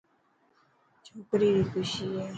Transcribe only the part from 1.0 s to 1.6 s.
ڇوڪري